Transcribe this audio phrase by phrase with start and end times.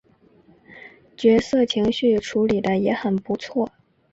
[1.15, 3.69] 角色情绪处理的也很不错